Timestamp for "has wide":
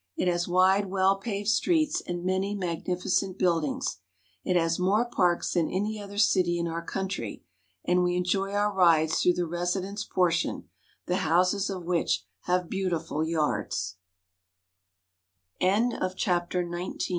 0.27-0.87